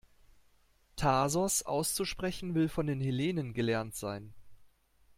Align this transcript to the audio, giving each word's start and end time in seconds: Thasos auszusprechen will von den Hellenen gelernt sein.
Thasos 0.97 1.61
auszusprechen 1.61 2.55
will 2.55 2.69
von 2.69 2.87
den 2.87 2.99
Hellenen 3.01 3.53
gelernt 3.53 3.93
sein. 3.95 4.33